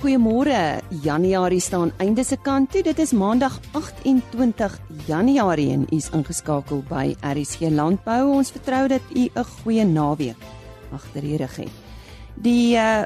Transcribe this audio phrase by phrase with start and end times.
[0.00, 0.80] Goeiemôre.
[1.02, 2.80] Januarie staan einde se kant toe.
[2.82, 8.30] Dit is Maandag 28 Januarie en u is ingeskakel by RSG Landbou.
[8.32, 10.40] Ons vertrou dat u 'n goeie naweek
[10.92, 11.68] agter die rug het.
[12.34, 13.04] Die uh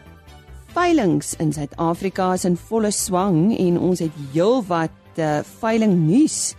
[0.66, 6.54] veilings in Suid-Afrika is in volle swang en ons het heelwat uh veiling nuus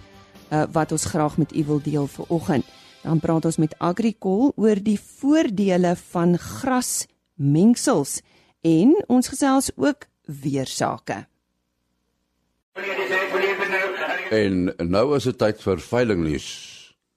[0.52, 2.66] uh wat ons graag met u wil deel vir oggend.
[3.04, 8.22] Dan praat ons met Agricol oor die voordele van grasmengsels
[8.62, 11.26] en ons gesels ook weer sake.
[14.32, 16.50] En nou is dit tyd vir veilingnuus.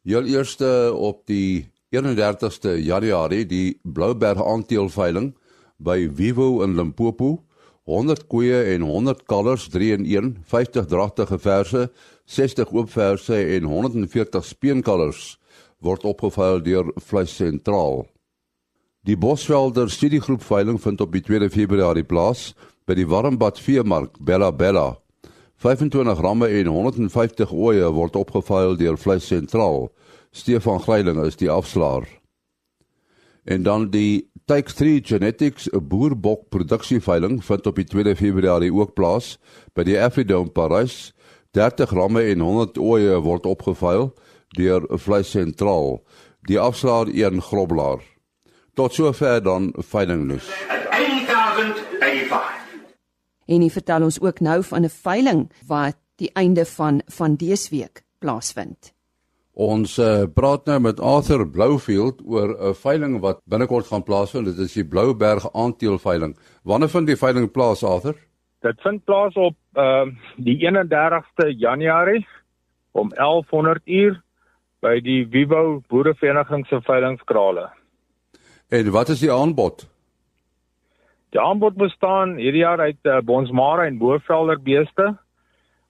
[0.08, 5.32] Heel eerste op die 31ste Januarie die Blouberg aanteelveiling
[5.76, 7.38] by Vivo in Limpopo.
[7.88, 11.86] 100 koeie en 100 kalvers 3 in 1, 50 dragtige verse,
[12.28, 15.38] 60 oopverse en 140 speenkalvers
[15.80, 18.04] word opgeveil deur Vleis Sentraal.
[19.06, 22.52] Die Bosvelder studiegroep veiling vind op die 2 Februarie plaas
[22.88, 24.96] by die Warmbad Veemark Bella Bella.
[25.60, 29.90] 25 ramme en 150 ooe word opgeveil deur Vleis Sentraal.
[30.32, 32.06] Stefan Greiling is die afslaer.
[33.44, 38.94] En dan die Take 3 Genetics 'n boerbok produksieveiling vind op die 2 Februarie ook
[38.94, 39.38] plaas
[39.74, 41.12] by die Afridome Parys.
[41.52, 44.14] 30 ramme en 100 ooe word opgeveil
[44.56, 46.02] deur Vleis Sentraal.
[46.48, 48.00] Die afslaer een groblaar.
[48.74, 50.48] Tot sover dan veilingnuus.
[50.68, 52.57] 8085
[53.48, 57.70] En hy vertel ons ook nou van 'n veiling wat die einde van van dese
[57.70, 58.92] week plaasvind.
[59.58, 64.46] Ons uh, praat nou met Arthur Bloufield oor 'n veiling wat binnekort gaan plaasvind.
[64.46, 66.36] Dit is die Blouberg aanteelveiling.
[66.62, 68.14] Wanneer vind die veiling plaas, Arthur?
[68.60, 72.26] Dit vind plaas op ehm uh, die 31ste Januarie
[72.92, 74.22] om 1100 uur
[74.80, 77.68] by die Vivo Boerevereniging se veilingskrale.
[78.68, 79.88] En wat is die aanbod?
[81.34, 85.10] Die aanbod bestaan hierdie jaar uit uh, Bonsmara en Boervelder beeste.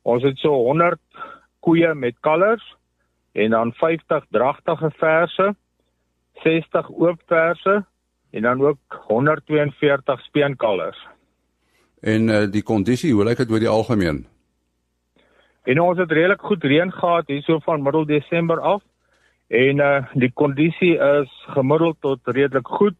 [0.02, 0.98] Ons het so 100
[1.62, 2.64] koeie met kalvers
[3.38, 5.54] en dan 50 dragtige verse,
[6.42, 7.84] 60 oop verse
[8.30, 11.06] en dan ook 142 speenkalvers.
[12.00, 14.26] En uh, die kondisie, hoe lyk dit oor die algemeen?
[15.68, 18.82] En ons het redelik goed reën gehad hierso van middel Desember af.
[19.48, 22.96] En uh die kondisie is gemiddeld tot redelik goed.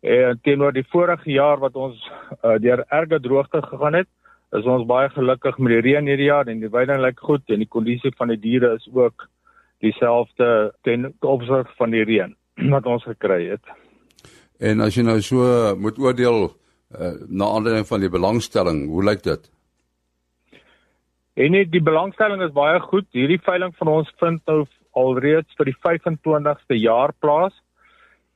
[0.00, 2.00] En teenoor die vorige jaar wat ons
[2.40, 4.08] uh, deur erge droogte gegaan het,
[4.56, 7.60] is ons baie gelukkig met die reën hierdie jaar en die weiding lyk goed en
[7.62, 9.28] die kondisie van die diere is ook
[9.84, 12.34] dieselfde ten opsigte van die reën
[12.74, 13.62] wat ons gekry het.
[14.60, 19.22] En as jy nou so moet oordeel uh, na aanleiding van die belangstelling, hoe lyk
[19.24, 19.46] dit?
[21.40, 23.06] En die belangstelling is baie goed.
[23.16, 24.64] Hierdie veiling van ons vind nou
[24.98, 27.54] alreeds vir die 25ste jaar plaas.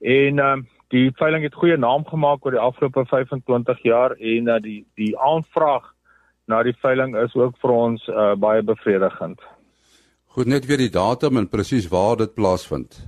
[0.01, 4.49] En ehm uh, die veiling het goeie naam gemaak oor die afgelope 25 jaar en
[4.49, 5.91] uh, die die aanvraag
[6.47, 9.41] na die veiling is ook vir ons uh, baie bevredigend.
[10.35, 12.99] Goed net weer die datum en presies waar dit plaasvind.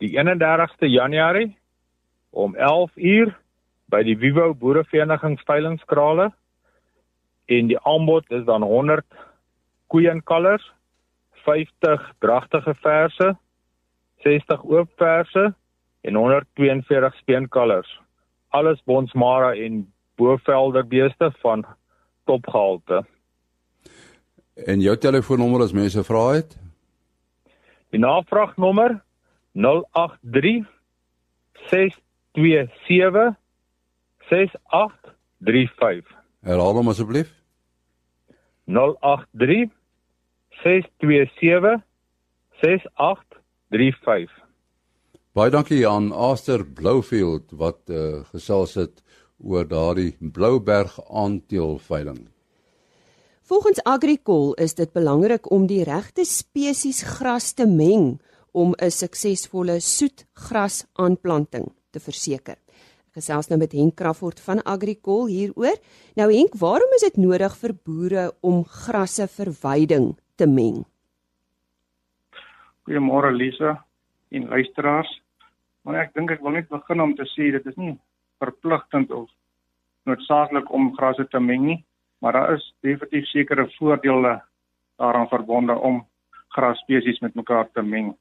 [0.00, 1.56] Die 31ste Januarie
[2.30, 3.34] om 11 uur
[3.92, 6.30] by die Vivo Boerevereniging veilingskrale
[7.46, 9.04] en die aanbod is dan 100
[9.92, 10.64] koeie en kalvers,
[11.44, 13.34] 50 dragtige verse,
[14.24, 15.52] 60 oop verse
[16.04, 18.00] en 142 speenkalvers.
[18.48, 21.66] Alles Bonsmara en Bovelder beeste van
[22.24, 23.04] topgehalte.
[24.54, 26.58] En jou telefoonnommer as mense vra het?
[27.90, 29.02] Die navraagnommer
[29.52, 30.68] 083
[31.70, 33.34] 627
[34.28, 36.14] 6835.
[36.44, 37.32] Herhaal hom asseblief.
[38.66, 39.70] 083
[40.62, 41.82] 627
[42.60, 44.43] 6835.
[45.34, 49.00] Baie dankie aan Aster Bloufield wat uh, gesels het
[49.42, 52.20] oor daardie Blouberg aanteelveiling.
[53.42, 58.20] Volgens Agricol is dit belangrik om die regte spesies gras te meng
[58.52, 62.54] om 'n suksesvolle soetgras aanplanting te verseker.
[63.10, 65.82] Ek gesels nou met Henk Crawford van Agricol hieroor.
[66.14, 70.86] Nou Henk, waarom is dit nodig vir boere om grasse verwyding te meng?
[72.86, 73.84] Goeiemôre Lisa
[74.30, 75.23] en luisteraars.
[75.84, 77.94] Maar ek dink ek wil net begin om te sê dit is nie
[78.40, 79.28] verpligtend of
[80.08, 81.80] noodsaaklik om grasse te meng nie,
[82.20, 84.38] maar daar is definitief sekere voordele
[85.00, 86.02] daaraan verbonde om
[86.56, 88.12] grasspesies met mekaar te meng.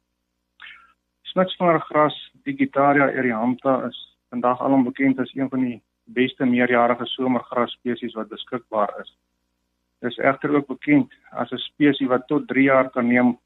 [1.31, 4.00] Smitsvingergras Digitaria eriantha is
[4.30, 9.13] vandag alom bekend as een van die beste meerjarige somergrasspesies wat beskikbaar is.
[10.04, 13.38] Is egter ook bekend as 'n spesies wat tot 3 jaar kan neem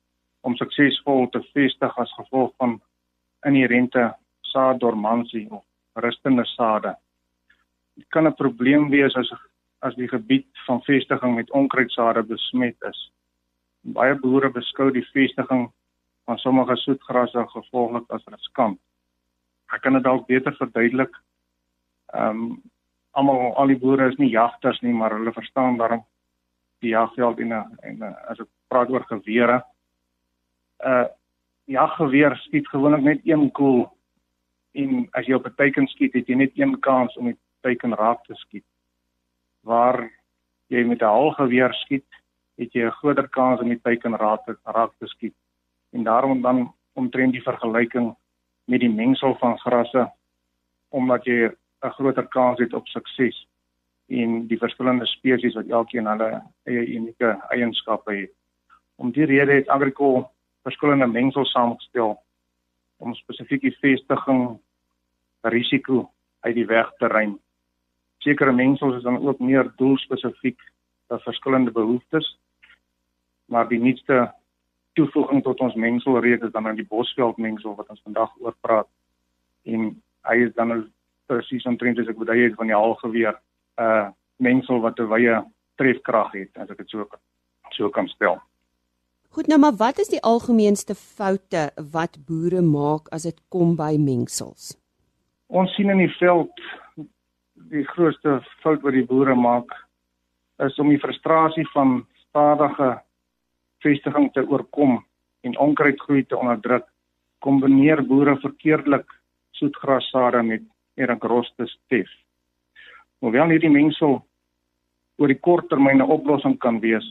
[0.41, 2.81] om suksesvol te vestig as gevolg van
[3.45, 5.63] inherente saaddormansie of
[5.93, 6.95] rustende sade.
[7.95, 9.31] Dit kan 'n probleem wees as
[9.79, 13.11] as die gebied van vestiging met onkruidsade besmet is.
[13.81, 15.71] Baie boere beskou die vestiging
[16.25, 18.79] van sommige soetgrasse gevolglik as riskant.
[19.73, 21.13] Ek kan dit dalk beter verduidelik.
[22.13, 22.61] Ehm um,
[23.11, 26.03] almal al die boere is nie jagters nie, maar hulle verstaan daarom
[26.79, 27.51] die jagveld en
[27.81, 29.61] en as ek praat oor gewere.
[30.85, 31.05] Uh
[31.67, 33.87] jaggeweer skiet gewoonlik net een koel
[34.77, 37.93] en as jy op 'n teiken skiet, het jy net een kans om die teiken
[37.95, 38.65] raak te skiet.
[39.63, 40.11] Waar
[40.67, 42.05] jy met 'n haalgeweer skiet,
[42.57, 45.35] het jy 'n groter kans om die teiken raak te raak te skiet.
[45.91, 48.15] En daarom dan omtrent die vergelyking
[48.65, 50.11] met die mengsel van grasse
[50.89, 51.51] omdat jy
[51.83, 53.47] 'n groter kans het op sukses
[54.07, 58.31] en die verskillende spesies wat elkeen hulle eie unieke eienskappe het.
[58.95, 60.29] Om die rede het Agricol
[60.67, 62.17] verskillende mengsels saamgestel
[62.97, 64.57] om spesifiek die vestiging
[65.47, 66.09] risiko
[66.43, 67.37] uit die weg te ruim.
[68.25, 70.59] Sekere mengsels is dan ook meer doelspesifiek
[71.07, 72.27] vir verskillende behoeftes.
[73.47, 74.25] Maar die nuutste
[74.99, 78.89] toevoeging tot ons mengselreeks is dan aan die bosveld mengsel wat ons vandag oor praat.
[79.63, 79.93] En
[80.27, 80.73] hy is dan
[81.27, 84.09] presies omtrent as ek bedoel het van die algeweer 'n uh,
[84.41, 85.43] mengsel wat 'n wye
[85.77, 87.07] trefkrag het as ek dit so
[87.69, 88.41] so kan stel.
[89.37, 93.91] Goed nou maar wat is die algemeenste foute wat boere maak as dit kom by
[94.01, 94.71] mengsels?
[95.53, 96.63] Ons sien in die veld
[97.69, 99.75] die grootste fout wat die boere maak
[100.65, 102.87] is om die frustrasie van stadige
[103.85, 104.97] vestiging te oorkom
[105.45, 106.89] en onkruidgroei te onderdruk.
[107.45, 109.05] Kombineer boere verkeerdelik
[109.61, 110.65] soetgrassade met
[110.97, 112.09] Eragrostes tef.
[113.21, 114.17] Hoewel hierdie mengsel
[115.21, 117.05] oor die kort termyn 'n oplossing kan wees,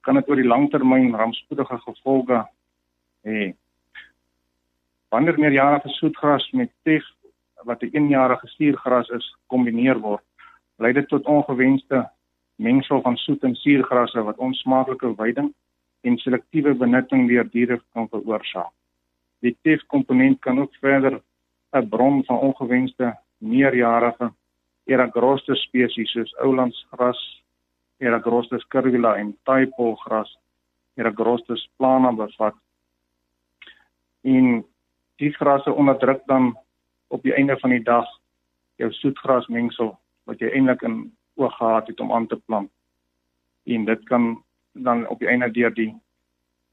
[0.00, 2.44] kan dit oor die lang termyn rampspoedige gevolge
[3.26, 3.52] hê.
[5.10, 7.04] Wanneer meerjarige soetgras met tef
[7.64, 10.24] wat 'n eenjarige suurgras is, kombineer word,
[10.78, 12.10] lei dit tot ongewenste
[12.56, 15.54] mengsel van soet en suurgrasse wat onsmaaklike veiding
[16.00, 18.72] en selektiewe benutting deur diere kan veroorsaak.
[19.40, 21.20] Die TEF-komponent kan ook verder
[21.72, 24.32] 'n bron van ongewenste meerjarige
[24.84, 27.20] Eragrostes spesies soos oulandsgras,
[28.00, 30.32] Eragrostes curvula en taipolgras,
[30.96, 32.56] Eragrostes plana bevat.
[34.24, 34.64] En
[35.20, 36.54] die grasse onderdruk dan
[37.08, 38.08] op die einde van die dag
[38.80, 39.92] jou soetgrasmengsel
[40.28, 41.02] wat jy eintlik in
[41.40, 42.70] oog gehad het om aan te plant.
[43.68, 44.32] En dit kan
[44.72, 45.92] dan op die einde deur die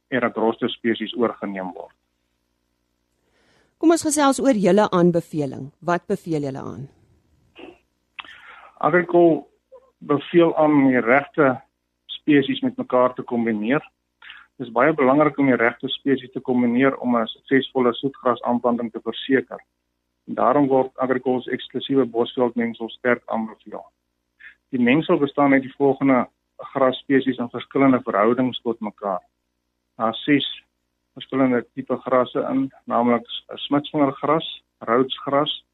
[0.07, 1.94] Eragrostes spesies oorgeneem word.
[3.77, 5.68] Kom ons gesels oor julle aanbeveling.
[5.85, 6.88] Wat beveel julle aan?
[8.80, 9.44] Agricol
[9.97, 11.61] beveel aan die regte
[12.05, 13.81] spesies met mekaar te kombineer.
[14.57, 18.99] Dit is baie belangrik om die regte spesies te kombineer om 'n suksesvolle soetgrasaanplanting te
[19.03, 19.59] verseker.
[20.25, 23.85] Daarom word Agricol se eksklusiewe bosveldmengsel sterk aanbeveel.
[24.69, 26.27] Die mengsel bestaan uit die volgende
[26.57, 29.21] grasspesies in verskillende verhoudings tot mekaar.
[29.95, 30.63] Daar ses
[31.13, 35.65] verskillende tipe grasse in, naamlik smitsvingergras, roodsgras,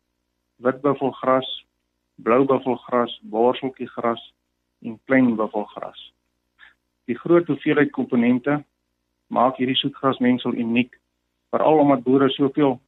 [0.56, 1.66] witbuffelgras,
[2.15, 4.33] bloubuffelgras, borseltjiegras
[4.81, 6.13] en kleinbuffelgras.
[7.06, 8.63] Die groot hoeveelheid komponente
[9.27, 11.00] maak hierdie soetgrasmengsel uniek,
[11.51, 12.80] veral omdat boere soveel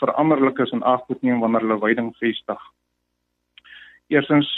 [0.00, 2.62] veranderlikes in ag moet neem wanneer hulle veiding vestig.
[4.06, 4.48] Eerstens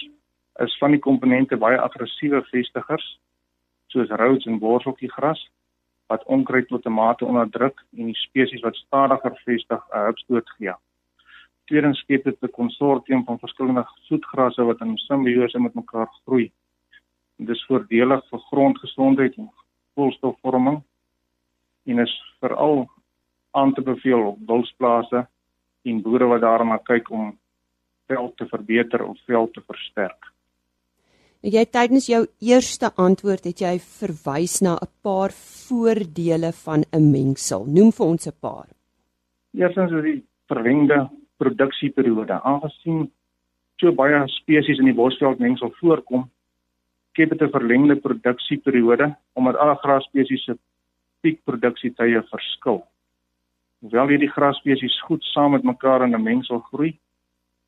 [0.65, 3.07] is van die komponente baie aggressiewe vestigers
[3.93, 5.43] soos roods en borseltjiegras
[6.13, 10.75] wat onkruid tot 'n mate onderdruk en die spesies wat stadiger vestig 'n hupstoot gee.
[11.73, 16.53] Tweedens skep dit 'n konsortium van verskillende soetgrasse wat in simbiose met mekaar groei.
[17.39, 19.49] Dit is voordelig vir grondgesondheid en
[19.95, 20.83] koolstofvorming
[21.85, 22.91] en is veral
[23.51, 25.27] aan te beveel op wilsplase
[25.83, 27.39] en boere wat daarna kyk om
[28.07, 30.33] veld te verbeter of veld te versterk.
[31.41, 37.65] Jy tydens jou eerste antwoord het jy verwys na 'n paar voordele van 'n mengsel.
[37.65, 38.69] Noem vir ons 'n paar.
[39.55, 42.39] Eerstens is die verlengde produksieperiode.
[42.43, 43.11] Aangesien
[43.81, 46.29] so baie spesies in die bosveldmengsel voorkom,
[47.13, 50.55] skep dit 'n verlengde produksieperiode omdat alle grasspesies se
[51.23, 52.83] piekproduksietye verskil.
[53.81, 56.93] Hoewel hierdie grasspesies goed saam met mekaar in 'n mengsel groei,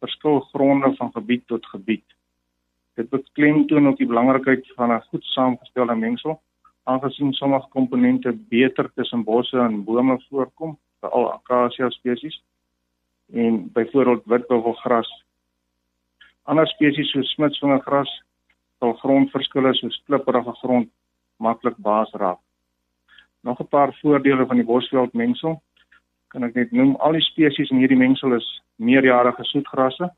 [0.01, 2.07] verskil gronde van gebied tot gebied.
[2.95, 6.41] Dit beklemtoon ook die belangrikheid van 'n goed saamgestelde mengsel,
[6.85, 12.43] aangesien sommige komponente beter tussen bosse en bome voorkom, veral akasia spesies
[13.33, 15.11] en byvoorbeeld witbuffelgras.
[16.43, 18.11] Ander spesies soos smitsvingergras
[18.79, 20.91] sal grondverskille soos klipprige grond
[21.37, 22.41] maklik baas raak.
[23.41, 25.63] Nog 'n paar voordele van die bosveldmengsel
[26.29, 30.11] kan ek net noem al die spesies in hierdie mengsel is meerjarige soetgrasse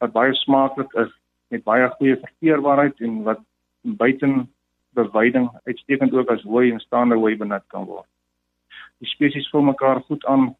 [0.00, 1.12] wat baie smaaklik is
[1.48, 3.40] met baie goeie verteerbaarheid en wat
[3.82, 4.48] buiten
[4.96, 8.06] bewyding uitstekend ook as hooi en staande hooi benut kan word.
[8.98, 10.54] Die spesies vul mekaar goed aan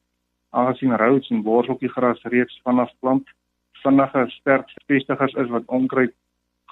[0.50, 3.28] aangesien roots en borseltjiegras reeds vanaf plant
[3.82, 6.14] vinnige sterk vestigers is wat onkruid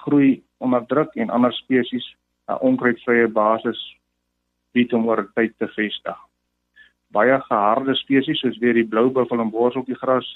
[0.03, 2.15] groei onderdruk en ander spesies
[2.47, 3.79] 'n onkruidvrye basis
[4.73, 6.19] bied om oor tyd te vestig.
[7.11, 10.27] Baie geharde spesies soos weer die blou buffel en borseltjiegras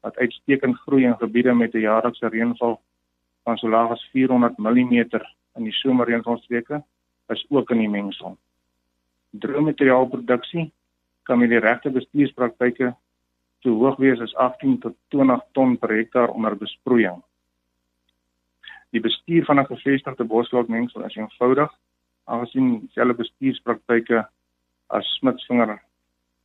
[0.00, 2.80] wat uitstekend groei in gebiede met 'n jaarlikse reënval
[3.44, 4.92] van so laag as 400 mm
[5.56, 6.82] in die somerreënvalstreke
[7.28, 8.36] is ook in die mengsel.
[9.30, 10.72] Droommateriaalproduksie
[11.28, 12.94] kan met die regte bestuurspraktyke
[13.62, 17.20] so hoog wees as 18 tot 20 ton per hektaar onder besproeiing.
[18.96, 21.72] Die bestuur van 'n gevestigde boskalkmengsel is eenvoudig
[22.24, 24.24] aangesien selfe bestuurspraktyke
[24.86, 25.82] as smitsvinger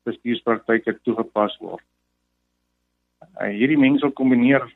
[0.04, 1.84] bestuurspraktyke toegepas word.
[3.40, 4.74] Hierdie mengsel kombineer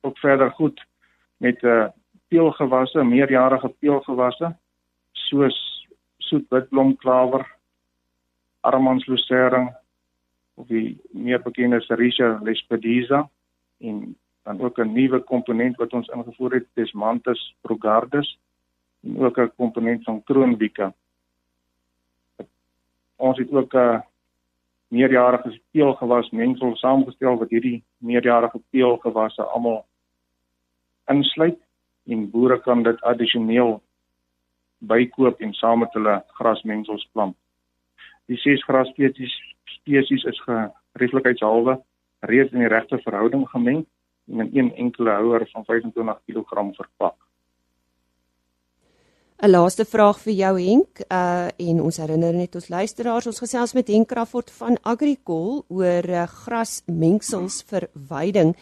[0.00, 0.84] ook verder goed
[1.36, 1.88] met 'n uh,
[2.28, 4.56] peulgewasse, meerjarige peulgewasse
[5.12, 5.86] soos
[6.18, 6.48] soet
[8.64, 9.72] witblomklawer, armanslusering
[10.56, 13.28] of die meer bekende Sericea lespedisa
[13.80, 18.38] en dan ook 'n nuwe komponent wat ons ingevoer het, Desmanthus progardus
[19.02, 20.92] en ook 'n komponent van Kroonbieke.
[23.16, 24.02] Ons het ook 'n
[24.88, 29.84] meerjarige peulgewas mengsel saamgestel wat hierdie meerjarige peulgewasse almal
[31.06, 31.58] insluit
[32.06, 33.82] en boere kan dit addisioneel
[34.78, 37.36] bykoop en saam met hulle grasmengsels plant.
[38.28, 39.34] Die ses grasspesies
[39.78, 41.76] spesies is gerieflikheidshalwe
[42.30, 43.84] reeds in die regte verhouding gemeng
[44.32, 47.16] en in een enkele houer van 25 kg verpak.
[49.44, 53.74] 'n Laaste vraag vir jou Henk, uh en ons herinner net ons luisteraars, ons gesels
[53.74, 58.54] met Henk Crawford van Agricol oor uh, grasmengsels vir veiding.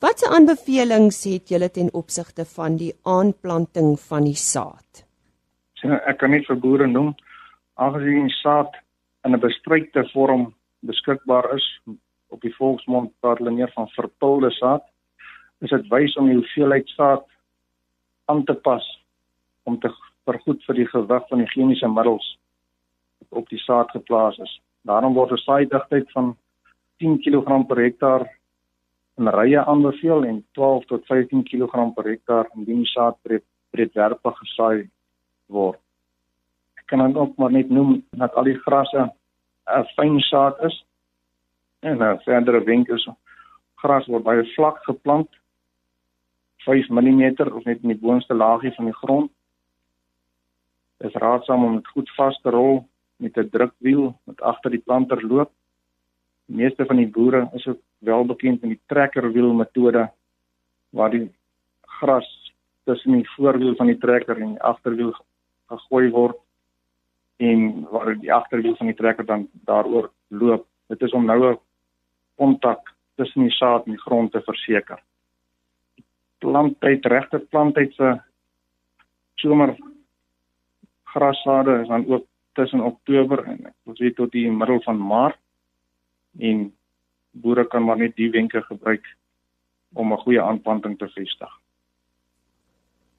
[0.00, 5.04] Watse aanbevelings het julle ten opsigte van die aanplanting van die saad?
[5.74, 7.12] So, ek kan net vir boere noem
[7.74, 8.78] aangesien die saad
[9.24, 11.66] in 'n bestrykte vorm beskikbaar is
[12.28, 14.84] op die volksmond praat hulle meer van verpulde saad
[15.60, 17.26] is dit wys om die hoeveelheid saad
[18.24, 18.86] aan te pas
[19.62, 19.90] om te
[20.26, 22.28] vergoed vir die gewig van die chemiese middels
[23.30, 24.52] op die saad geplaas is.
[24.88, 26.36] Daarom word 'n saaidigtheid van
[26.98, 28.22] 10 kg per hektaar
[29.18, 34.36] in rye aanbeveel en 12 tot 15 kg per hektaar indien die saad breed breedwerpig
[34.38, 34.90] gesaai
[35.46, 35.78] word.
[36.92, 39.12] Kan dan ook maar net noem dat al die grasse
[39.64, 40.84] 'n fyn saad is
[41.80, 43.08] en 'n verdere wenk is
[43.74, 45.30] gras word baie vlak geplant
[46.56, 47.22] 5 mm
[47.58, 49.30] of net in die boonste laagie van die grond.
[50.98, 52.84] Dit is raadsaam om dit goed vas te rol
[53.16, 55.50] met 'n drukwiel wat agter die planter loop.
[56.46, 60.10] Die meeste van die boere is ook wel bekend met die trekkerwiel metode
[60.90, 61.32] waar die
[61.80, 62.52] gras
[62.84, 65.14] tussen die voorwiel van die trekker en die agterwiel
[65.66, 66.36] gegooi word
[67.42, 70.66] en waar die agterwiel van die trekker dan daaroor loop.
[70.86, 71.58] Dit is om nou 'n
[72.36, 75.02] kontak tussen die saad en die grond te verseker.
[76.38, 78.20] Planttyd regte planttyd se
[79.34, 79.76] somer
[81.04, 85.38] grassade is dan ook tussen Oktober en wil sê tot die middel van Maart
[86.38, 86.72] en
[87.30, 89.16] boere kan maar net die wenke gebruik
[89.92, 91.61] om 'n goeie aanplanting te vestig.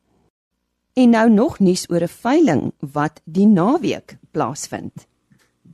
[0.94, 5.08] En nou nog nuus oor 'n veiling wat die naweek plaasvind.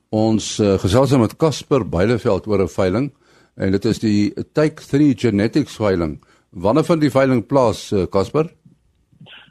[0.10, 3.12] Ons uh, gesels nou met Casper Beileveld oor 'n veiling
[3.58, 6.18] en dit is die Take 3 Genetics veiling.
[6.50, 8.52] Wanneer vind die veiling plaas, Casper?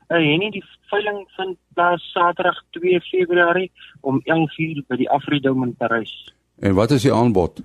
[0.08, 3.70] Uh, uh, nee, die veiling vind plaas Saterdag 2 Februarie
[4.00, 6.14] om 11:00 by die Afridome in Parys.
[6.62, 7.60] En wat is die aanbod?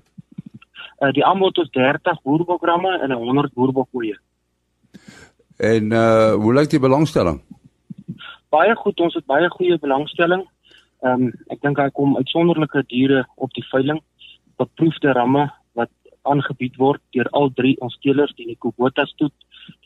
[0.99, 4.17] Uh, die aanbod is 30 boerbokramme en 100 boerbokoeie.
[5.57, 7.41] En uh hoe lyk die belangstelling?
[8.51, 10.43] baie goed, ons het baie goeie belangstelling.
[11.05, 14.01] Ehm um, ek dink hy kom uitsonderlike diere op die veiling.
[14.61, 15.47] Beproefde ramme
[16.21, 19.33] aangebied word deur al drie ons teelers, die Kubota stoet,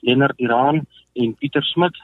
[0.01, 1.98] Lennard Iran en Pieter Smit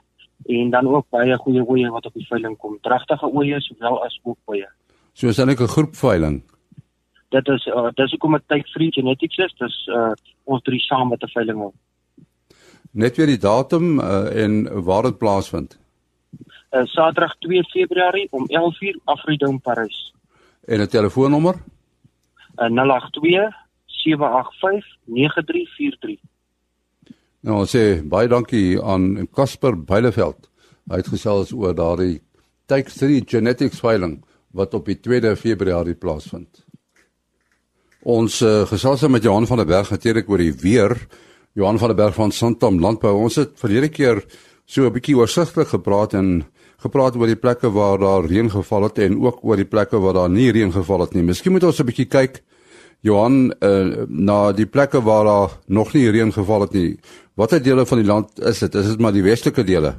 [0.49, 2.77] en dan ook baie goeie oeye wat op die veiling kom.
[2.81, 4.69] Dragtige oeye sowel as ook oeye.
[5.13, 6.43] So is dit 'n groep veiling.
[7.29, 9.53] Dit is uh, dis hoekom dit tyd free genetics is.
[9.57, 10.11] Dis uh,
[10.43, 11.73] ons drie saam met 'n veiling hou.
[12.91, 15.81] Net weer die datum uh, en waar dit plaasvind
[16.71, 20.13] uh, Saterdag 2 Februarie om 11:00 Afridome Parys.
[20.65, 21.55] En 'n telefoonnommer?
[22.57, 23.53] uh, 082
[24.03, 26.19] 785 9343.
[27.41, 30.49] Nou sê baie dankie aan Casper Beileveld.
[30.89, 32.21] Hy het gesels oor daardie
[32.69, 34.19] Take 3 Genetics veiling
[34.53, 36.61] wat op die 2de Februarie plaasvind.
[38.01, 40.95] Ons uh, gesels met Johan van der Berg natuurlik oor die weer.
[41.53, 43.13] Johan van der Berg van Santam Landbou.
[43.25, 44.23] Ons het verlede keer
[44.65, 46.45] so 'n bietjie oorsigtelik gepraat en
[46.81, 50.13] gepraat oor die plekke waar daar reën geval het en ook oor die plekke waar
[50.13, 51.23] daar nie reën geval het nie.
[51.23, 52.43] Miskien moet ons 'n bietjie kyk
[53.01, 56.99] Johan uh, na die plekke waar daar nog nie reën geval het nie.
[57.33, 58.75] Watter dele van die land is dit?
[58.75, 59.95] Is dit maar die westelike dele?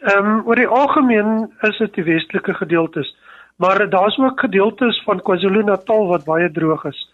[0.00, 3.12] Ehm um, oor die algemeen is dit die westelike gedeeltes,
[3.56, 7.04] maar daar's ook gedeeltes van KwaZulu-Natal wat baie droog is.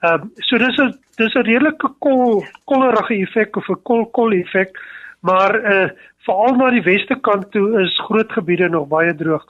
[0.00, 4.32] Ehm um, so dis 'n dis 'n redelike kol kollerige effek of 'n kol kol
[4.32, 4.76] effek,
[5.20, 5.90] maar eh uh,
[6.26, 9.46] veral na die weste kant toe is groot gebiede nog baie droog.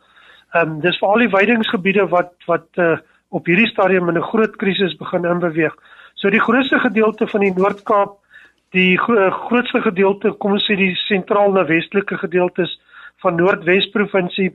[0.53, 2.99] Ehm um, dis veral die weidingsgebiede wat wat eh uh,
[3.31, 5.75] op hierdie stadium in 'n groot krisis begin inbeweeg.
[6.15, 8.19] So die grootste gedeelte van die Noord-Kaap,
[8.71, 12.81] die gro grootste gedeelte, kom ons sê die sentraal na westelike gedeeltes
[13.23, 14.53] van Noordwes provinsie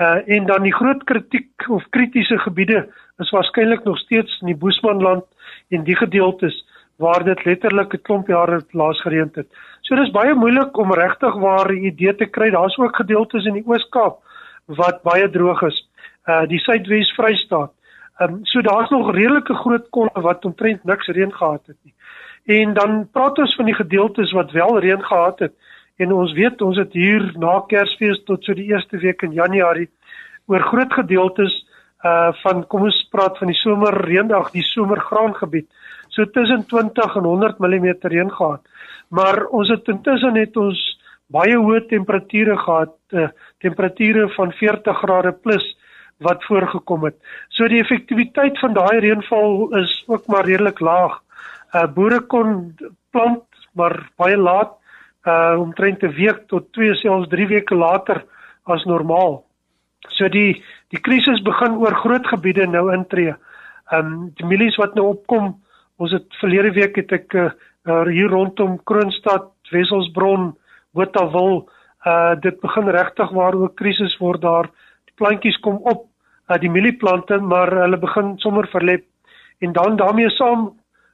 [0.00, 2.88] uh en dan die groot kritiek of kritiese gebiede
[3.18, 5.24] is waarskynlik nog steeds in die Boesmanland
[5.68, 6.64] en die gedeeltes
[6.96, 9.48] waar dit letterlik 'n klomp jare laas gereën het.
[9.80, 12.50] So dis baie moeilik om regtig waar 'n idee te kry.
[12.50, 14.18] Daar's ook gedeeltes in die Oos-Kaap
[14.66, 15.88] wat baie droog is.
[16.26, 17.72] Uh die Suidwes Vrystaat.
[18.22, 21.94] Ehm um, so daar's nog redelike groot kolle wat omtrent niks reën gehad het nie.
[22.58, 25.54] En dan praat ons van die gedeeltes wat wel reën gehad het.
[25.96, 29.90] En ons weet ons het hier na Kersfees tot so die eerste week in Januarie
[30.46, 31.58] oor groot gedeeltes
[32.04, 35.68] uh van kom ons praat van die somerreendag, die somergraangebied.
[36.08, 38.62] So tussen 20 en 100 mm reën gehad.
[39.08, 40.80] Maar ons het intussen het ons
[41.26, 45.64] baie hoë temperature gehad, uh, temperature van 40 grade plus
[46.22, 47.16] wat voorgekom het.
[47.48, 51.20] So die effektiwiteit van daai reënval is ook maar redelik laag.
[51.74, 52.76] Uh boere kon
[53.10, 54.76] plant maar baie laat
[55.26, 58.24] uh omtrent 'n week tot 2 selfs 3 weke later
[58.64, 59.44] as normaal.
[60.08, 63.34] So die die krisis begin oor groot gebiede nou intree.
[63.92, 65.62] Um die mielies wat nou opkom,
[65.96, 67.50] ons het verlede week het ek uh,
[68.06, 70.56] hier rondom Kroonstad, Wesselsbron,
[70.92, 71.68] Botawil,
[72.06, 74.70] uh dit begin regtig waar ook krisis word daar.
[75.04, 76.11] Die plantjies kom op, uh
[76.58, 79.04] die mielieplante, maar hulle begin sommer verlep
[79.60, 80.72] en dan daarmee saam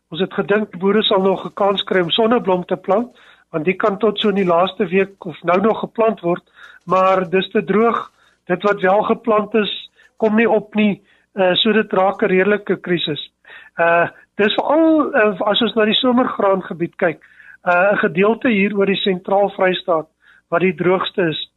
[0.09, 3.13] ons het gedink boere sal nog 'n kans kry om sonneblom te plant
[3.51, 6.45] want dit kan tot so in die laaste week of nou nog geplant word,
[6.85, 8.11] maar dis te droog.
[8.45, 9.73] Dit wat wel geplant is,
[10.17, 11.01] kom nie op nie.
[11.35, 13.31] Uh so dit raak 'n redelike krisis.
[13.79, 17.25] Uh dis veral uh, as ons na die somergraangebied kyk,
[17.65, 20.09] uh 'n gedeelte hier oor die sentraal Vrystaat
[20.49, 21.51] wat die droogste is.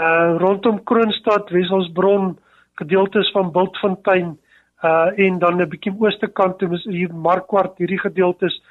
[0.00, 2.38] Uh rondom Kroonstad, Wesselsbron,
[2.80, 4.36] gedeeltes van Bultfontein
[4.84, 8.62] uh en dan 'n bietjie ooste kant toe is hier Markwart hierdie gedeeltes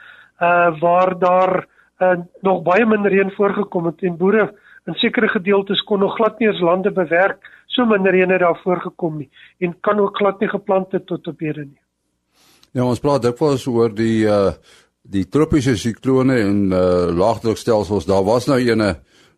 [0.42, 1.68] uh waar daar
[2.00, 4.54] uh, nog baie minder reën voorgekom het en boere
[4.86, 8.60] in sekere gedeeltes kon nog glad nie eens lande bewerk so minder reën het daar
[8.64, 11.82] voorgekom nie en kan ook glad nie geplant het tot op hede nie.
[12.72, 14.54] Ja, ons praat dikwels oor die uh
[15.06, 18.06] die tropiese siklone en uh laagdrukstelsels.
[18.06, 18.96] Daar was nou eene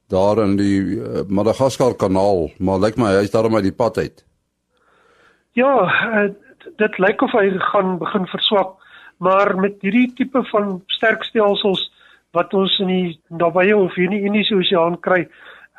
[0.08, 3.97] daar in die uh, Madagaskar kanaal, maar lyk my hy is daarom uit die pad
[3.97, 4.23] uit.
[5.58, 6.28] Ja, uh,
[6.78, 8.76] dit lyk of hy gaan begin verswak,
[9.17, 11.88] maar met hierdie tipe van sterk stelsels
[12.38, 15.24] wat ons in die nabye of hier in die Indiese Oseaan kry,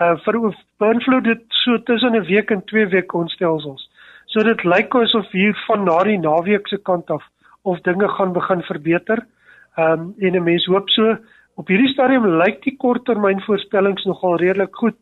[0.02, 0.38] uh vir
[0.82, 3.86] beïnvloed dit so tussen 'n week en 2 weke ons stelsels.
[4.26, 7.22] So dit lyk asof hier van na die naweek se kant af
[7.62, 9.26] of dinge gaan begin verbeter.
[9.76, 11.16] Um en 'n mens hoop so
[11.54, 14.98] op hierdie stadium lyk die korttermynvoorspellings nogal redelik goed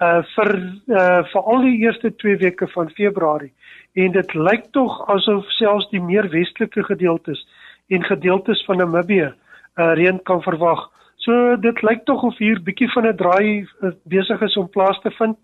[0.00, 0.50] uh vir
[0.88, 3.52] uh vir al die eerste 2 weke van Februarie
[3.96, 7.40] en dit lyk tog asof selfs die meer westelike gedeeltes
[7.88, 10.88] en gedeeltes van Namibië uh, reën kan verwag.
[11.24, 15.00] So dit lyk tog of hier bietjie van 'n draai uh, besig is om plaas
[15.00, 15.36] te vind.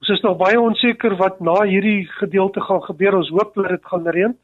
[0.00, 3.16] Ons is nog baie onseker wat na hierdie gedeelte gaan gebeur.
[3.16, 4.36] Ons hoop dat dit gaan reën.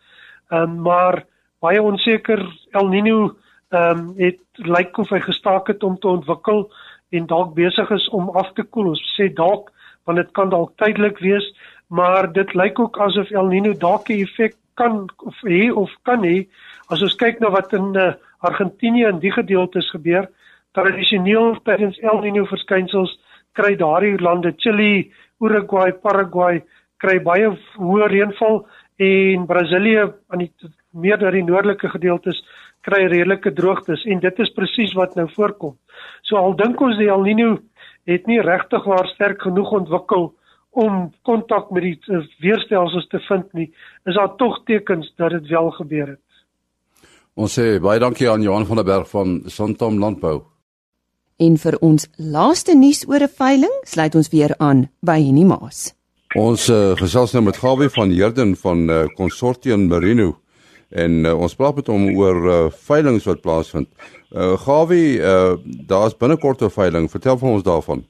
[0.51, 1.25] Ehm um, maar
[1.61, 3.37] baie onseker El Niño
[3.71, 6.73] ehm um, het lyk of hy gestaak het om te ontwikkel
[7.11, 8.89] en dalk besig is om af te koel.
[8.89, 9.71] Ons sê dalk
[10.05, 11.45] want dit kan dalk tydelik wees,
[11.91, 16.23] maar dit lyk ook asof El Niño dalk 'n effek kan of hê of kan
[16.23, 16.47] hê
[16.89, 20.29] as ons kyk na wat in uh, Argentinië in die gedeeltes gebeur.
[20.73, 23.19] Tradisioneel tydens El Niño verskynsels
[23.53, 26.63] kry daardie lande Chili, Uruguay, Paraguay
[27.03, 30.53] kry baie hoë reënval en Brasilië aan die
[30.93, 32.43] meer na die noordelike gedeeltes
[32.87, 35.77] kry redelike droogtes en dit is presies wat nou voorkom.
[36.23, 37.57] So al dink ons die El Niño
[38.07, 40.31] het nie regtig waar sterk genoeg ontwikkel
[40.71, 43.69] om kontak met die uh, weerstelsels te vind nie,
[44.07, 46.27] is daar tog tekens dat dit wel gebeur het.
[47.35, 50.43] Ons sê baie dankie aan Johan van der Berg van Santam Landbou.
[51.41, 55.95] En vir ons laaste nuus oor 'n veiling, sluit ons weer aan by Henny Maas.
[56.37, 60.37] Ons uh, gesels nou met Gawie van Herden van uh, Consortium Merino
[60.91, 63.89] en uh, ons praat met hom oor uh, veilinge wat plaasvind.
[64.31, 65.57] Uh, Gawie, uh,
[65.87, 67.11] daar's binnekort 'n veiling.
[67.11, 68.05] Vertel vir ons daarvan.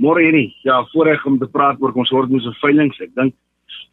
[0.00, 0.54] Môre hierdie.
[0.64, 3.00] Ja, voorreg om te praat oor Consortium se veilings.
[3.04, 3.34] Ek dink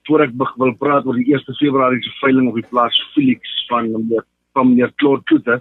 [0.08, 3.92] voor ek wil praat oor die 1 Februarie se veiling op die plaas Felix van
[4.56, 5.60] van meneer Claude Kloete.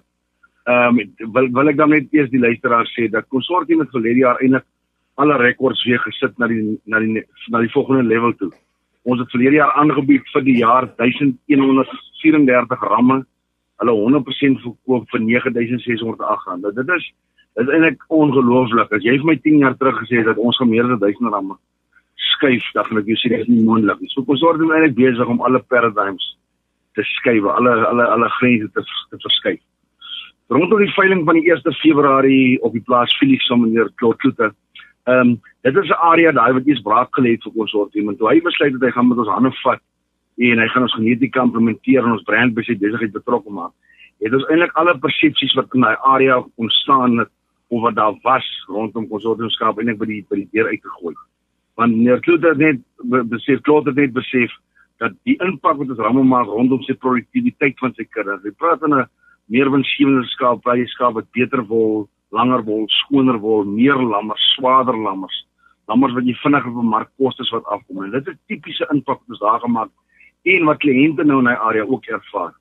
[0.70, 4.22] Ehm um, wil wil ek dan net eers die luisteraars sê dat Consortium het verlede
[4.22, 4.64] jaar eintlik
[5.16, 8.52] alle rekords weer gesit na die na die na die volgende level toe.
[9.02, 13.24] Ons het verlede jaar aangebied vir die jaar 1134 ramme.
[13.82, 16.62] Hulle 100% verkoop vir 9608 rand.
[16.62, 17.10] Nou, dit is
[17.60, 18.92] is eintlik ongelooflik.
[18.92, 21.56] As jy vir my 10 jaar terug gesê het dat ons gemeerde 1000 ramme
[22.32, 24.10] skuif, dan gaan ek jou sê dit is nie moontlik nie.
[24.12, 26.36] So ons word eintlik besig om alle paradigms
[26.96, 29.62] te skuif, alle alle alle grense te te verskuif.
[30.48, 34.52] Rondom die veiling van die 1 Februarie op die plaas Felix van meneer Klotloete
[35.06, 38.16] Ehm um, dit is 'n area daai wat iets braak gelê het vir konsortium en
[38.16, 39.80] toe hy besluit dat hy gaan met ons hande vat
[40.36, 43.70] en hy gaan ons geneties implementeer en ons brand besit besigheid betrokke maak.
[44.20, 47.30] Het ons eintlik alle persepsies wat in daai area ontstaan het
[47.68, 51.14] of wat daar was rondom konsortiumskap eintlik by die by die deur uitgegooi.
[51.76, 52.80] Want meneer Kloter net
[53.32, 54.52] besef Kloter net besef
[54.98, 58.44] dat die impak wat ons ramme maak rondom sy produktiwiteit van sy kinders.
[58.44, 59.08] Hy praat van 'n
[59.48, 65.44] meer baie skaap wat beter wol langer wol, skoner wol, meer lammers, swaarder lammers.
[65.86, 68.02] Lammers wat jy vinniger op markkostes wat afkom.
[68.04, 69.90] En dit is 'n tipiese impak wat ons daar gemaak
[70.44, 72.54] en wat kliënte nou in daai area ook ervaar.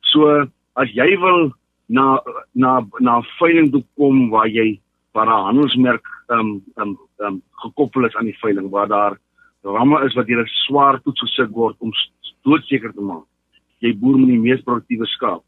[0.00, 1.52] So as jy wil
[1.86, 2.20] na
[2.54, 4.80] na na veiling toe kom waar jy
[5.12, 9.18] waar 'n handelsmerk ehm um, ehm um, um, gekoppel is aan die veiling waar daar
[9.62, 11.92] ramme is wat jy swaar toets gesit word om
[12.42, 13.26] doodseker te maak.
[13.78, 15.42] Jy boer met die mees produktiewe skaap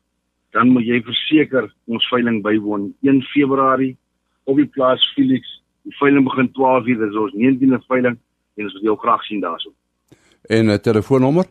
[0.57, 3.95] dan moet jy verseker ons veiling bywoon 1 Februarie
[4.49, 5.45] op die plaas Felix.
[5.85, 8.17] Die veiling begin 12:00, dis ons 19de veiling
[8.57, 9.71] en ons wil jou graag sien daarso.
[10.49, 11.45] En 'n telefoonnommer?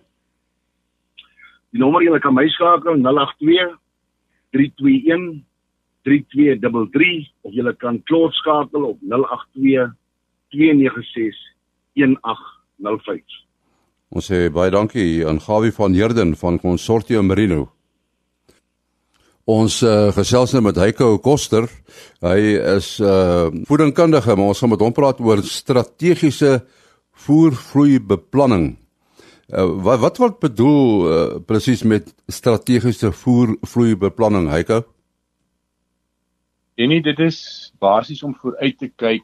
[1.72, 3.78] Die nommer jy kan my skakel 082
[4.56, 5.44] 321
[6.08, 9.92] 3233 of jy kan klop skakel op 082
[10.56, 11.36] 296
[11.98, 13.44] 1805.
[14.16, 17.68] Ons sê baie dankie aan Gawie van Herden van Consortium Merino.
[19.48, 21.68] Ons uh, gesels nou met Heiko Koster.
[22.24, 22.40] Hy
[22.78, 26.68] is 'n uh, voedingkundige, maar ons gaan met hom praat oor strategiese
[27.16, 28.76] voervloeibeplanning.
[29.48, 34.84] Uh, wat wat word bedoel uh, presies met strategiese voervloeibeplanning, Heiko?
[36.76, 39.24] En dit is basies om vooruit te kyk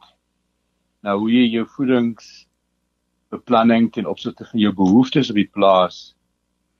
[1.03, 6.15] na hoe jy jou voedingsbeplanning ten opsigte van jou behoeftes op die plaas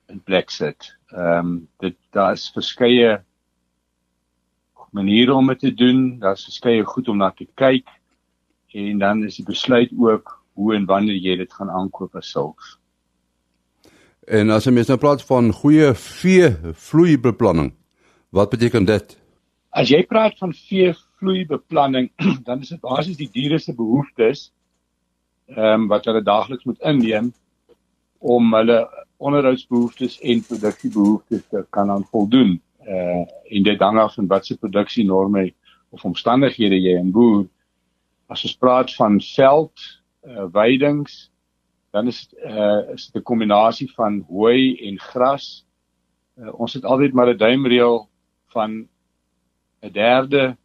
[0.08, 0.96] in plek sit.
[1.12, 3.20] Ehm um, dit daar is verskeie
[4.90, 6.18] maniere om dit te doen.
[6.18, 7.84] Daar's verskeie goed om na te kyk
[8.72, 12.78] en dan is die besluit ook hoe en wanneer jy dit gaan aankoop as sulks.
[14.26, 16.48] En as jy mens nou praat van goeie vee
[16.88, 17.74] vloeibeplanning,
[18.32, 19.16] wat beteken dit?
[19.76, 22.08] As jy praat van vee vloeibeplanning,
[22.48, 24.50] dan is dit basies die diere se behoeftes
[25.52, 27.26] ehm um, wat hulle daagliks moet inneem
[28.24, 28.78] om hulle
[29.20, 32.56] onderhoudsbehoeftes en produksiebehoeftes te kan aan voldoen
[32.88, 35.50] uh en dit hang af van watse produksie norme
[35.90, 37.44] of omstandighede jy in boer.
[38.26, 39.84] As ons praat van veld
[40.24, 41.28] uh weidings,
[41.94, 45.66] dan is uh is dit 'n kombinasie van hooi en gras.
[46.38, 48.08] Uh, ons het altyd maar 'n duimreël
[48.46, 48.88] van
[49.82, 50.56] 'n derde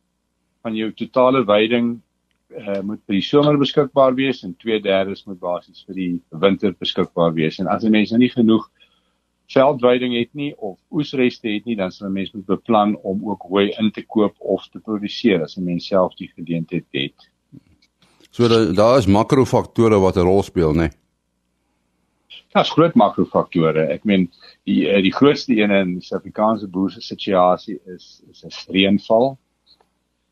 [0.61, 2.01] van jou totale weiding
[2.49, 7.33] uh moet vir die somer beskikbaar wees en 2/3 moet basies vir die winter beskikbaar
[7.33, 7.59] wees.
[7.59, 8.69] En as 'n mens nou nie genoeg
[9.47, 13.41] veldweiding het nie of oesreste het nie, dan sal 'n mens moet beplan om ook
[13.41, 17.29] hooi in te koop of te produseer as 'n mens self die geleentheid het.
[18.31, 20.77] So daar is makrofaktore wat 'n rol speel, né?
[20.77, 20.98] Nee?
[22.49, 23.83] Daar's groot makrofaktore.
[23.93, 24.25] Ek meen
[24.65, 29.37] die eh, die grootste een in die Suid-Afrikaanse boer se situasie is is 'n reënval.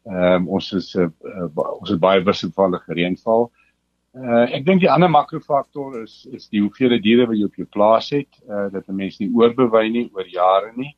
[0.08, 3.51] Ehm um, ons is 'n uh, uh, ons het baie wisselvallige reënval.
[4.17, 7.67] Uh ek dink die ander makrofaktor is is die hoeveelheid diere wat jy op jou
[7.69, 10.95] plaas het, uh dat 'n mens nie oorbewei nie oor jare nie.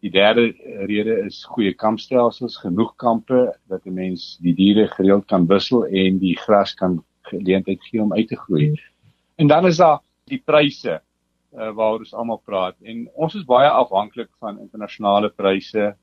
[0.00, 0.54] Die derde
[0.86, 6.18] rede is goeie kampstelsels, genoeg kampe dat 'n mens die diere gereeld kan wissel en
[6.18, 8.80] die gras kan geleentheid gee om uit te groei.
[9.36, 11.00] En dan is daar die pryse
[11.56, 15.94] uh waaroor ons almal praat en ons is baie afhanklik van internasionale pryse uh,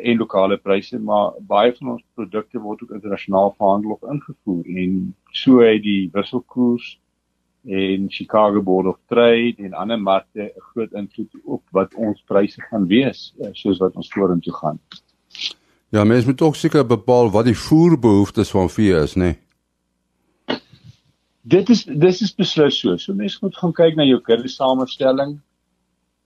[0.00, 4.98] en lokale pryse, maar baie van ons produkte word ook internasionaal verhandel of ingevoer en
[5.32, 6.98] so het die wisselkoers
[7.62, 12.60] en Chicago Board of Trade en ander markte 'n groot invloed op wat ons pryse
[12.60, 14.78] gaan wees uh, soos wat ons vorentoe gaan.
[15.88, 19.24] Ja, mens moet ook seker bepaal wat die voerbehoeftes van vee is, né?
[19.24, 19.38] Nee?
[21.42, 22.96] Dit is dis is beslis so.
[22.96, 25.40] So mens moet gaan kyk na jou kudde samestelling.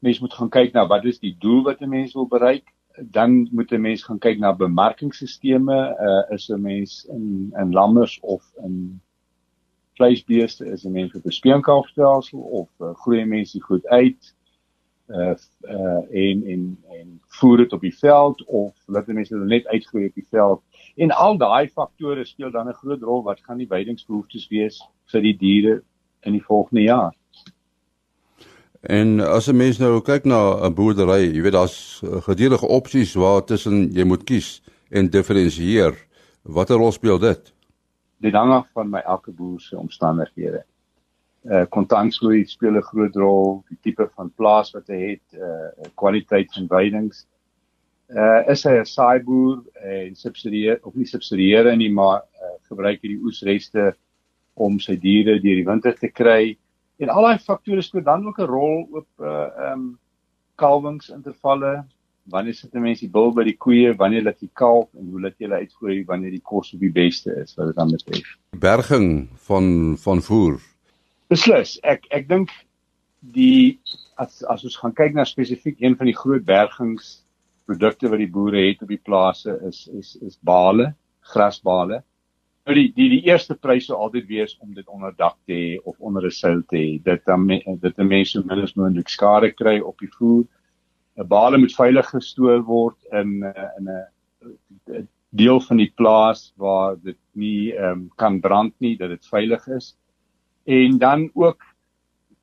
[0.05, 2.69] Mens moet gaan kyk na wat is die doel wat 'n mens wil bereik.
[3.01, 5.97] Dan moet 'n mens gaan kyk na bemarkingsstelsels.
[6.09, 9.01] Uh is 'n mens in in lammers of in
[9.97, 14.35] vleisbeeste is 'n mens met 'n speenkalfstelsel of uh, groei mense goed uit
[15.09, 19.67] uh uh en en en voer dit op die veld of laat mense dit net
[19.67, 20.63] uitgroei op die veld
[20.97, 24.81] en al daai faktore speel dan 'n groot rol wat gaan die weidingsbehoeftes wees
[25.13, 25.83] vir die diere
[26.23, 27.15] in die volgende jaar.
[28.83, 33.45] En as 'n mens nou kyk na 'n boerdery, jy weet daar's gedurende opsies waar
[33.45, 35.95] tussen jy moet kies en diferensieer.
[36.43, 37.53] Watter rol speel dit?
[38.21, 40.65] Dit hang af van my elke boer se omstandighede
[41.47, 46.53] uh kontantvloei speel 'n groot rol, die tipe van plaas wat hy het, uh kwaliteit
[46.53, 47.27] van weidings.
[48.09, 53.09] Uh is hy 'n saaiboer en subsidieer of nie subsidieer nie, maar uh gebruik hy
[53.09, 53.95] die oesreste
[54.55, 56.57] om sy diere deur die winter te kry.
[56.99, 59.99] En al daai faktore speel dan ook 'n rol op uh um
[60.55, 61.85] kalwingsintervalle.
[62.31, 65.21] Wanneer sit 'n mens die bil by die koeie, wanneer laat jy kalf en hoe
[65.21, 68.39] laat jy hulle uitgooi wanneer die kos op die beste is wat dit dan betref.
[68.51, 70.61] Berging van van voer
[71.29, 71.79] Beslis.
[71.83, 72.51] Ek ek dink
[73.21, 73.81] die
[74.17, 76.45] as as ons gaan kyk na spesifiek een van die groot
[77.67, 80.95] bergingsprodukte wat die boere het op die plase is is is bale,
[81.33, 82.03] grasbale.
[82.67, 85.79] Nou die die die eerste prys sou altyd wees om dit onder dak te hê
[85.85, 87.03] of onder 'n seil te hê.
[87.03, 90.45] Dit dan dit 'n mens so min as moontlik skade kry op die voer.
[91.19, 93.43] 'n Bale moet veilig gestoor word in
[93.79, 93.89] in
[94.89, 99.27] 'n deel van die plaas waar dit nie ehm um, kan brand nie, dat dit
[99.27, 99.97] veilig is.
[100.65, 101.63] En dan ook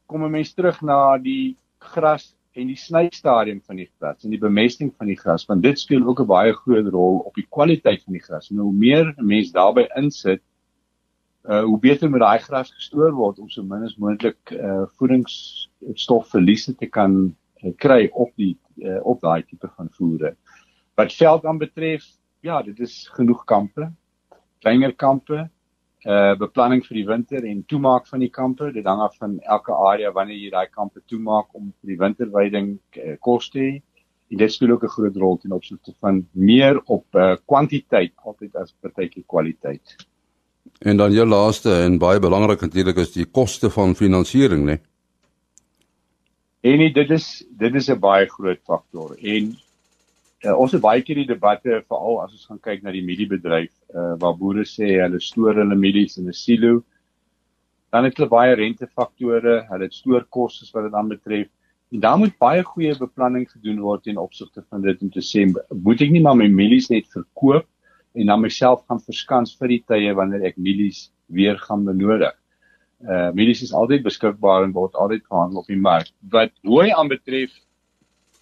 [0.05, 4.41] kom 'n mens terug na die gras en die snystadium van die gras en die
[4.41, 8.03] bemesting van die gras want dit speel ook 'n baie groot rol op die kwaliteit
[8.03, 8.49] van die gras.
[8.51, 10.41] En hoe meer 'n mens daarbey insit,
[11.49, 16.75] uh hoe beter moet daai gras gestoor word om so min as moontlik uh voedingsstofverliese
[16.75, 20.35] te kan uh, kry op die uh, op daai tipe van voere.
[20.95, 22.05] Wat veld aan betref,
[22.39, 23.91] ja, dit is genoeg kampe,
[24.59, 25.49] kleiner kampe,
[26.05, 28.71] uh beplanning vir die winter en toemaak van die kampe.
[28.75, 32.77] Dit hang af van elke area wanneer jy daai kampe toemaak om vir die winterweiding
[32.97, 33.73] uh, kos te hê.
[34.31, 38.55] En dit speel ook 'n groot rol ten opsigte van meer op uh kwantiteit altyd
[38.55, 39.95] as partytjie kwaliteit.
[40.79, 44.79] En dan jou laaste en baie belangrik natuurlik is die koste van finansiering, né?
[46.63, 49.55] En nie, dit is dit is 'n baie groot faktor en
[50.43, 53.71] uh, ons het baie keer die debatte veral as ons gaan kyk na die mieliebedryf
[53.95, 56.84] uh, waar boere sê hulle stoor hulle mielies in 'n silo.
[57.93, 61.49] Dan het hulle baie rentefaktore, hulle het stoorkoste wat dit aanbetref.
[61.93, 65.45] En daar moet baie goeie beplanning gedoen word in opsigte van dit om te sê
[65.45, 67.67] moet ek nie maar my mielies net verkoop
[68.15, 72.34] en dan myself gaan verskans vir die tye wanneer ek mielies weer gaan benodig.
[73.03, 76.10] Uh mielies is altyd beskikbaar en word altyd verhandel op die mark.
[76.34, 77.53] Wat hooi aanbetref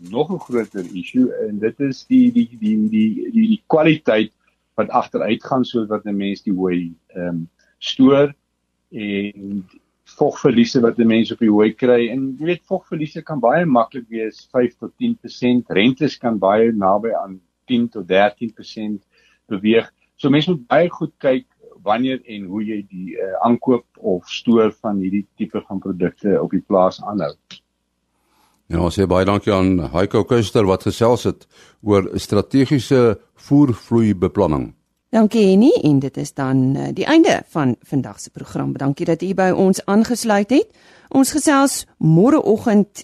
[0.10, 4.32] nog 'n groter issue en dit is die die die die die, die kwaliteit
[4.76, 8.34] wat agteruit gaan sodat 'n mens die hooi ehm um, stoor
[8.92, 9.66] en
[10.18, 14.08] vogverliese wat 'n mens op die hooi kry en jy weet vogverliese kan baie maklik
[14.10, 19.00] wees 5 tot 10%, rentes kan baie naby aan 10 tot 13%
[19.48, 19.92] beweeg.
[20.16, 21.48] So mense moet baie goed kyk
[21.84, 26.52] wanneer en hoe jy die uh, aankoop of stoor van hierdie tipe van produkte op
[26.52, 27.34] die plaas aanhou.
[28.72, 31.42] Ja, ons sê baie dankie aan Heiko Kuster wat gesels het
[31.84, 34.70] oor strategiese voervloei beplanning.
[35.12, 38.72] Dankie Henny en dit is dan uh, die einde van vandag se program.
[38.80, 40.70] Dankie dat u by ons aangesluit het.
[41.12, 43.04] Ons gesels môreoggend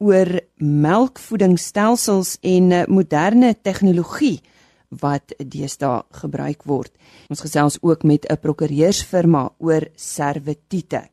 [0.00, 0.32] oor
[0.64, 4.38] melkvoedingsstelsels en uh, moderne tegnologie
[4.88, 6.94] wat deesdae gebruik word.
[7.28, 11.04] Ons gesels ook met 'n prokureursfirma oor servitiete.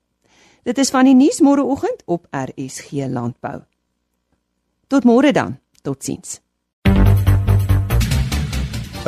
[0.63, 3.59] Dit is van die nuus môreoggend op RSG Landbou.
[4.93, 5.55] Tot môre dan.
[5.81, 6.37] Totsiens.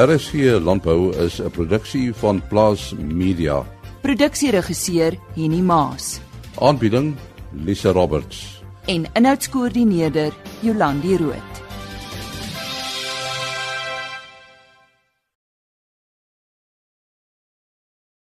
[0.01, 3.61] RSG Landbou is 'n produksie van Plaas Media.
[4.01, 6.19] Produksieregisseur Henny Maas.
[6.57, 7.15] Aanbieding
[7.53, 8.63] Lisa Roberts.
[8.87, 11.64] En inhoudskoördineerder Jolandi Root.